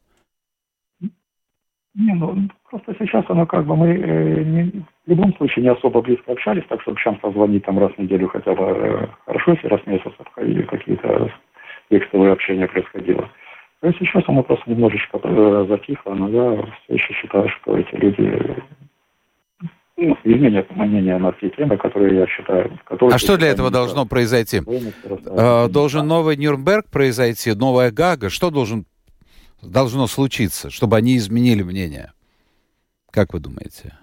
[2.00, 4.64] Не, ну, просто сейчас оно как бы мы э, не,
[5.06, 8.30] в любом случае не особо близко общались, так что чем позвонить там раз в неделю
[8.30, 11.30] хотя бы э, хорошо, если раз в месяц обходили какие-то
[11.90, 13.30] текстовые общения происходило.
[13.84, 18.56] Есть сейчас оно просто немножечко э, затихло, но я все еще считаю, что эти люди
[19.98, 22.80] ну, изменят мнение на те темы, которые я считаю...
[22.86, 24.62] Которые а что для этого должно произойти?
[25.26, 28.30] Э, должен новый Нюрнберг произойти, новая Гага?
[28.30, 28.86] Что должен
[29.62, 32.14] должно случиться, чтобы они изменили мнение?
[33.12, 33.98] Как вы думаете?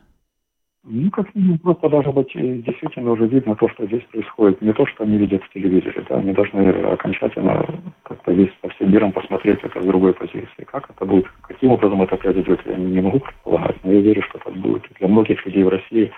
[0.89, 4.63] Ну, как минимум, просто должно быть э, действительно уже видно то, что здесь происходит.
[4.63, 6.05] Не то, что они видят в телевизоре.
[6.09, 6.19] Да?
[6.19, 6.61] Они должны
[6.93, 7.67] окончательно
[8.05, 10.65] как-то весь по всем миром посмотреть это с другой позиции.
[10.65, 13.77] Как это будет, каким образом это произойдет, я не могу предполагать.
[13.83, 14.85] Но я верю, что так будет.
[15.01, 16.13] Для многих людей в России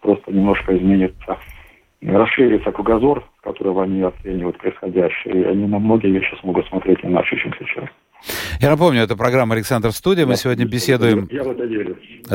[0.00, 1.38] просто немножко изменится,
[2.02, 5.42] расширится кругозор, с которого они оценивают происходящее.
[5.42, 7.88] И они на многие вещи смогут смотреть иначе, чем сейчас.
[8.60, 10.26] Я напомню, это программа «Александр Студия».
[10.26, 11.28] Мы сегодня беседуем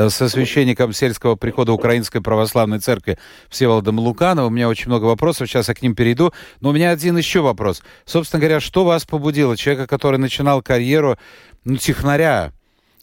[0.08, 4.52] со священником сельского прихода Украинской Православной Церкви Всеволодом Лукановым.
[4.52, 6.32] У меня очень много вопросов, сейчас я к ним перейду.
[6.60, 7.82] Но у меня один еще вопрос.
[8.04, 9.56] Собственно говоря, что вас побудило?
[9.56, 11.16] Человека, который начинал карьеру
[11.64, 12.52] ну, технаря,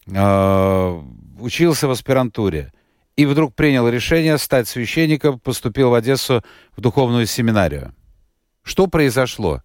[0.07, 0.99] э,
[1.39, 2.71] учился в аспирантуре
[3.19, 6.41] и вдруг принял решение стать священником, поступил в Одессу
[6.77, 7.91] в духовную семинарию.
[8.63, 9.57] Что произошло?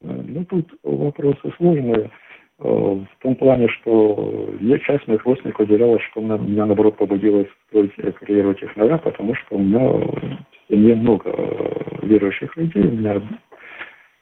[0.00, 2.10] Ну, тут вопросы сложные.
[2.58, 7.92] Э, в том плане, что я часть моих родственников уделяла, что меня, наоборот, побудило строить
[8.20, 10.38] карьеру технаря, потому что у меня в
[10.70, 12.82] семье много э, верующих людей.
[12.82, 13.20] У меня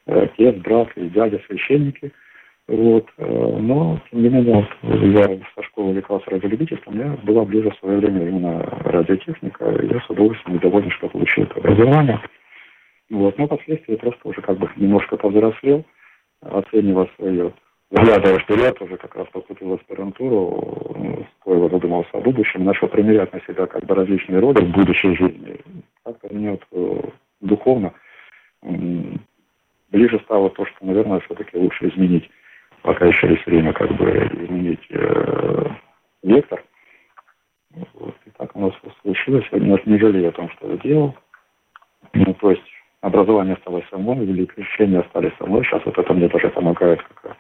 [0.07, 2.11] отец, брат и дядя священники.
[2.69, 3.07] Вот.
[3.19, 7.99] Э, но, тем не менее, я со школы увлекался радиолюбительством, мне была ближе в свое
[7.99, 12.21] время именно радиотехника, и я с удовольствием доволен, что получил это образование.
[13.11, 13.37] Вот.
[13.37, 15.85] Но впоследствии просто уже как бы немножко повзрослел,
[16.41, 17.53] оценивая свое
[17.91, 23.33] взглядывая вперед, уже как раз поступил в аспирантуру, ну, стоило задумался о будущем, начал примерять
[23.35, 25.61] на себя как бы различные роли в будущей жизни.
[26.03, 27.09] Как-то мне вот э,
[27.43, 27.93] духовно
[29.91, 32.29] ближе стало то, что, наверное, все-таки лучше изменить,
[32.83, 35.67] пока еще есть время, как бы изменить э,
[36.23, 36.63] вектор.
[37.95, 38.15] Вот.
[38.27, 39.47] И так у нас случилось.
[39.51, 41.15] Я не жалею о том, что я делал.
[42.13, 42.63] Ну, то есть
[43.01, 45.65] образование осталось со мной, крещение остались со мной.
[45.65, 47.37] Сейчас вот это мне тоже помогает как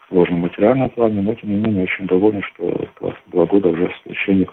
[0.00, 4.52] в сложном материальном плане, но тем не менее очень доволен, что 22 года уже священник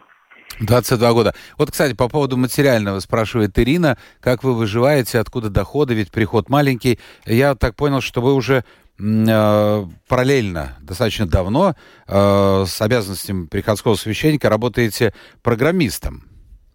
[0.59, 1.33] 22 года.
[1.57, 6.99] Вот, кстати, по поводу материального спрашивает Ирина, как вы выживаете, откуда доходы, ведь приход маленький.
[7.25, 8.63] Я так понял, что вы уже
[8.99, 11.75] э, параллельно, достаточно давно,
[12.07, 16.23] э, с обязанностями приходского священника работаете программистом.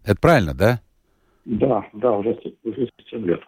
[0.05, 0.81] Это правильно, да?
[1.45, 3.41] Да, да, уже, уже 7 лет.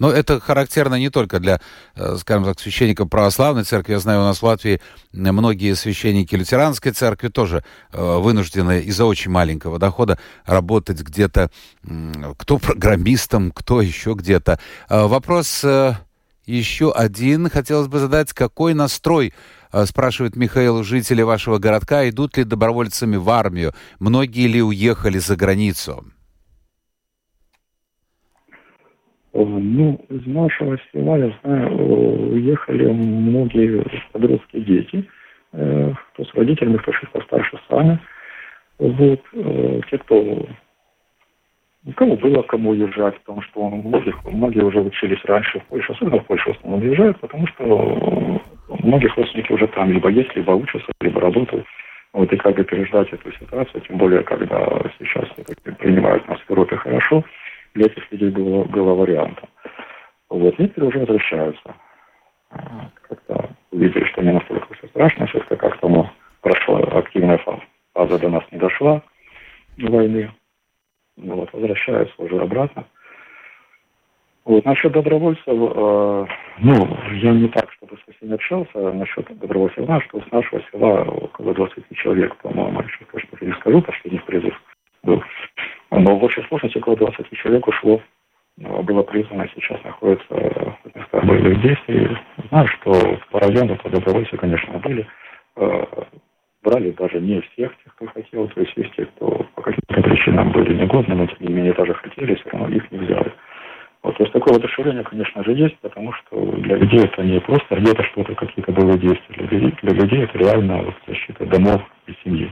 [0.00, 1.60] Но это характерно не только для,
[1.94, 3.92] э, скажем так, священников православной церкви.
[3.92, 4.80] Я знаю, у нас в Латвии
[5.12, 11.50] многие священники лютеранской церкви тоже э, вынуждены из-за очень маленького дохода работать где-то,
[12.38, 14.58] кто программистом, кто еще где-то.
[14.88, 15.64] Э, вопрос
[16.46, 18.32] еще один хотелось бы задать.
[18.32, 19.34] Какой настрой
[19.84, 23.74] спрашивает Михаил, жители вашего городка, идут ли добровольцами в армию?
[23.98, 26.06] Многие ли уехали за границу?
[29.32, 35.08] Ну, из нашего села, я знаю, уехали многие подростки дети,
[35.52, 37.98] э, кто с родителями, кто чуть постарше сами.
[38.78, 40.46] Вот, э, те, кто
[41.94, 46.26] кому было кому уезжать, потому что многих, многие уже учились раньше в Польше, особенно в
[46.26, 48.40] Польшу в основном уезжают, потому что
[48.82, 51.66] многих родственники уже там либо есть, либо учатся, либо работают.
[52.12, 54.58] Вот и как бы переждать эту ситуацию, тем более, когда
[54.98, 55.28] сейчас
[55.78, 57.24] принимают нас в Европе хорошо,
[57.74, 59.48] для этих людей было, было вариантом.
[60.28, 61.74] Вот, некоторые уже возвращаются.
[63.08, 67.62] Как-то увидели, что не настолько все страшно, все-таки как-то мы прошла активная фаза.
[67.94, 69.02] Фаза до нас не дошла
[69.78, 70.30] войны.
[71.16, 72.84] Вот, возвращаются уже обратно.
[74.44, 76.26] Вот, насчет добровольцев, э,
[76.58, 80.62] ну, я не так, чтобы со всеми общался, а насчет добровольцев знаю, что с нашего
[80.72, 84.60] села около 20 человек, по-моему, еще точно не скажу, последних призыв
[85.02, 85.22] был.
[85.90, 88.00] Но в общей сложности около 20 человек ушло,
[88.60, 92.16] э, было призвано, сейчас находится в местах боевых действий.
[92.48, 95.06] Знаю, что по району по добровольцы, конечно, были.
[95.56, 95.84] Э,
[96.62, 100.52] брали даже не всех тех, кто хотел, то есть есть те, кто по каким-то причинам
[100.52, 103.32] были негодны, но тем не менее даже хотели, все равно их не взяли.
[104.02, 107.76] Вот, то есть такое воодушевление, конечно же, есть, потому что для людей это не просто
[107.76, 109.34] где-то что-то, какие-то боевые действия.
[109.36, 112.50] Для людей, для людей это реально вот, защита домов и семьи.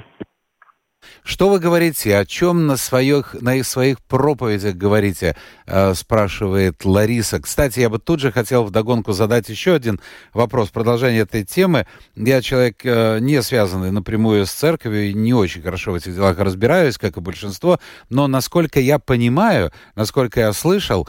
[1.29, 5.37] Что вы говорите, о чем на своих, на своих проповедях говорите,
[5.67, 7.38] э, спрашивает Лариса.
[7.38, 10.01] Кстати, я бы тут же хотел вдогонку задать еще один
[10.33, 11.87] вопрос, продолжение этой темы.
[12.17, 16.38] Я человек, э, не связанный напрямую с церковью, и не очень хорошо в этих делах
[16.38, 21.07] разбираюсь, как и большинство, но насколько я понимаю, насколько я слышал,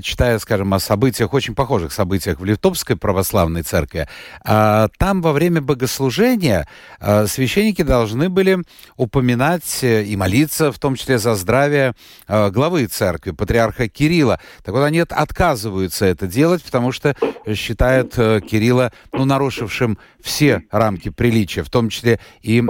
[0.00, 4.08] читая, скажем, о событиях, очень похожих событиях в Литовской православной церкви,
[4.42, 6.66] э, там во время богослужения
[6.98, 8.60] э, священники должны были
[8.96, 9.49] упоминать
[9.82, 11.94] э, и молиться, в том числе за здравие
[12.28, 14.38] э, главы церкви, патриарха Кирилла.
[14.64, 17.14] Так вот, они отказываются это делать, потому что
[17.54, 22.62] считают э, Кирилла, ну, нарушившим все рамки приличия, в том числе и э,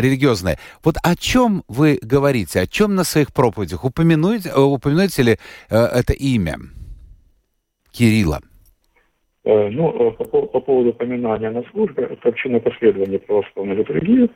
[0.00, 0.58] религиозные.
[0.82, 3.84] Вот о чем вы говорите, о чем на своих проповедях?
[3.84, 5.38] Упомянуть, упомянете ли
[5.70, 6.56] э, это имя
[7.92, 8.40] Кирилла?
[9.44, 14.28] Ну, по, по поводу упоминания на службе, это община последования православной литургии,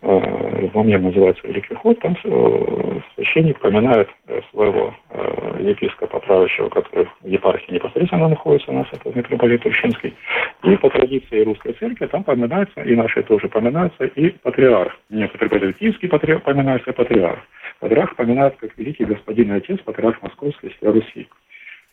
[0.00, 4.94] Э, во мне называется Великий Ход, там э, священник поминает э, своего
[5.58, 10.14] епископа правящего, который в епархии непосредственно находится у нас, это митрополит Ущинский.
[10.62, 14.96] И по традиции русской церкви там поминается, и нашей тоже поминается, и патриарх.
[15.10, 17.40] Не митрополит Киевский патриарх, поминается патриарх.
[17.80, 21.28] Патриарх поминается как великий господин и отец, патриарх Московской Руси.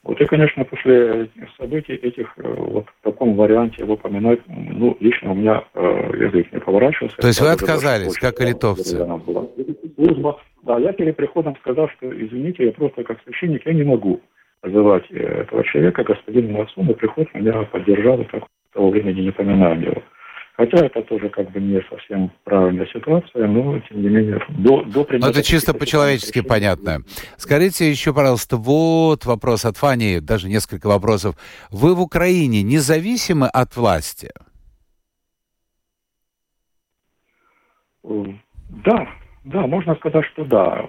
[0.06, 5.32] Вот и, конечно, после событий этих э, вот в таком варианте его поминать, ну, лично
[5.32, 7.18] у меня э, язык не поворачивался.
[7.18, 8.98] То есть вы отказались, как и литовцы?
[9.96, 10.40] Служба.
[10.62, 14.22] Да, я перед приходом сказал, что, извините, я просто как священник, я не могу
[14.62, 19.22] называть э, этого человека господином отцом, и приход меня поддержал, и как в того времени
[19.22, 20.04] не поминаем его.
[20.58, 25.06] Хотя это тоже как бы не совсем правильная ситуация, но тем не менее до, до
[25.20, 27.00] Но это чисто по-человечески понятно.
[27.36, 31.36] Скажите еще, пожалуйста, вот вопрос от Фани, даже несколько вопросов.
[31.72, 34.30] Вы в Украине независимы от власти?
[38.04, 39.10] Да,
[39.44, 40.86] да, можно сказать, что да.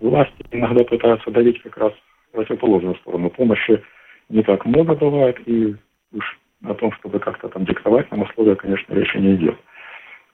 [0.00, 3.28] Власти иногда пытаются давить как раз в противоположную сторону.
[3.28, 3.82] Помощи
[4.30, 5.76] не так много бывает, и
[6.12, 9.56] уж о том, чтобы как-то там диктовать нам условия, конечно, речи не идет.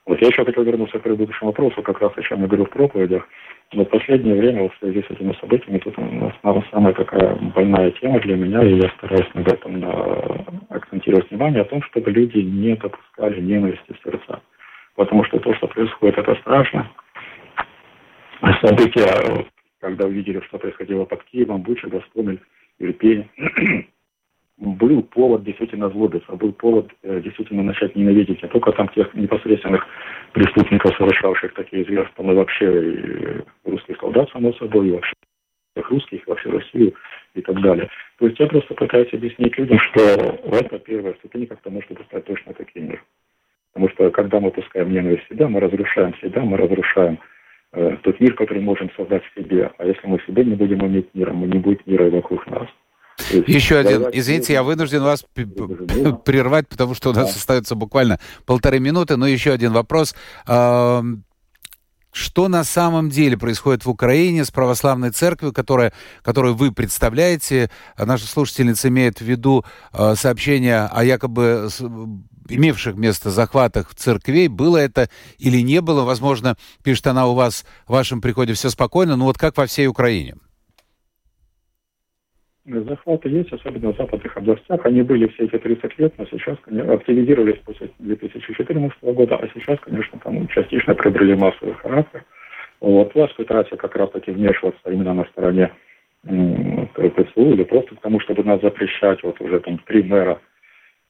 [0.06, 2.70] Вот я еще хотел вернуться к предыдущему вопросу, как раз о чем я говорил в
[2.70, 3.26] проповедях.
[3.72, 6.32] Но в последнее время, в связи с этими событиями, тут у нас
[6.70, 11.64] самая такая больная тема для меня, и я стараюсь на этом на, акцентировать внимание, о
[11.64, 14.40] том, чтобы люди не допускали ненависти в сердца.
[14.94, 16.88] Потому что то, что происходит, это страшно.
[18.62, 19.46] События
[19.86, 22.40] когда увидели, что происходило под Киевом, Буча, Гастомель,
[22.78, 23.28] Ирпень,
[24.58, 29.86] был повод действительно злобиться, был повод э, действительно начать ненавидеть не только там тех непосредственных
[30.32, 35.12] преступников, совершавших такие зверства, но и вообще и русских солдат, само собой, и вообще
[35.72, 36.94] всех русских, вообще Россию
[37.34, 37.90] и так далее.
[38.18, 42.54] То есть я просто пытаюсь объяснить людям, что это первая ступень, как-то может стать точно
[42.54, 43.04] таким мир.
[43.72, 47.18] Потому что когда мы пускаем ненависть себя, мы разрушаем себя, мы разрушаем
[47.72, 49.70] э, тот мир, который можем создать в себе.
[49.76, 52.46] А если мы в себе не будем иметь мира, мы не будет мира и вокруг
[52.46, 52.68] нас.
[53.46, 54.08] Еще один.
[54.12, 57.36] Извините, я вынужден вас прервать, потому что у нас да.
[57.36, 59.16] остается буквально полторы минуты.
[59.16, 60.14] Но еще один вопрос.
[62.16, 65.92] Что на самом деле происходит в Украине с православной церковью, которая,
[66.22, 67.70] которую вы представляете?
[67.98, 71.68] Наша слушательница имеет в виду э, сообщения о якобы
[72.48, 74.48] имевших место захватах церквей.
[74.48, 76.04] Было это или не было?
[76.04, 79.16] Возможно, пишет она у вас в вашем приходе все спокойно.
[79.16, 80.36] Но вот как во всей Украине?
[82.66, 84.84] Захваты есть, особенно в западных областях.
[84.84, 89.78] Они были все эти 30 лет, но сейчас конечно, активизировались после 2014 года, а сейчас,
[89.80, 92.24] конечно, там частично приобрели массовый характер.
[92.80, 95.70] Вот вас пытаются как раз-таки вмешиваться именно на стороне
[96.24, 99.22] ПЦУ или просто к тому, чтобы нас запрещать.
[99.22, 100.40] Вот уже там три мэра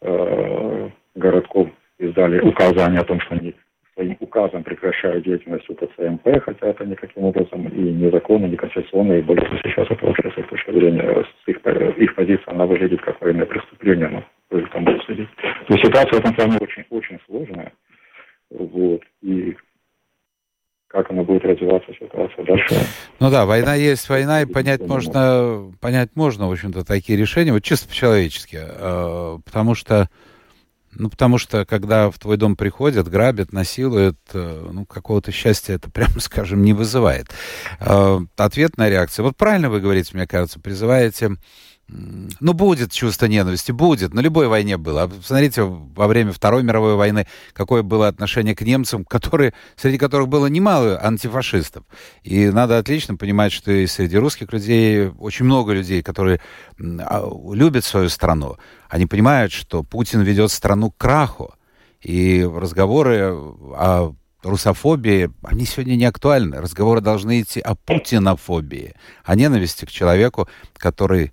[0.02, 3.54] э, городков издали указание о том, что они
[3.96, 9.44] своим указом прекращают деятельность УПЦМП, хотя это никаким образом и незаконно, не конституционно, и более
[9.46, 11.56] того, сейчас это вообще с их точки зрения, с их,
[11.96, 15.28] их позиция, она выглядит как военное преступление, но вы там будете следить.
[15.66, 17.72] То ситуация в этом плане очень, очень сложная,
[18.50, 19.56] вот, и
[20.88, 22.74] как она будет развиваться ситуация дальше.
[23.18, 27.64] Ну да, война есть война, и понять можно, понять можно, в общем-то, такие решения, вот
[27.64, 30.08] чисто по-человечески, э, потому что
[30.98, 35.90] ну, потому что, когда в твой дом приходят, грабят, насилуют, э, ну, какого-то счастья это,
[35.92, 37.28] прямо скажем, не вызывает.
[37.80, 39.22] Э, ответная реакция.
[39.22, 41.36] Вот правильно вы говорите, мне кажется, призываете
[41.88, 44.12] ну, будет чувство ненависти, будет.
[44.12, 45.04] На любой войне было.
[45.04, 50.28] А посмотрите, во время Второй мировой войны, какое было отношение к немцам, которые, среди которых
[50.28, 51.84] было немало антифашистов.
[52.24, 56.40] И надо отлично понимать, что и среди русских людей очень много людей, которые
[56.80, 58.56] а, любят свою страну.
[58.88, 61.54] Они понимают, что Путин ведет страну к краху.
[62.02, 64.12] И разговоры о
[64.42, 66.60] русофобии, они сегодня не актуальны.
[66.60, 71.32] Разговоры должны идти о путинофобии, о ненависти к человеку, который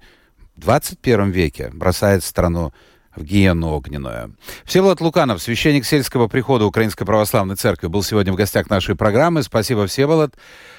[0.58, 2.74] 21 веке бросает страну
[3.16, 4.36] в гиену огненную.
[4.66, 9.44] Всеволод Луканов, священник сельского прихода Украинской Православной Церкви, был сегодня в гостях нашей программы.
[9.44, 10.36] Спасибо, Всеволод.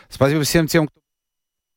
[0.09, 1.01] Спасибо всем тем, кто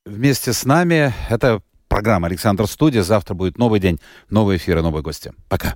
[0.06, 1.14] вместе с нами.
[1.30, 3.04] Это программа «Александр Студия».
[3.04, 5.34] Завтра будет новый день, новые эфиры, новые гости.
[5.48, 5.76] Пока.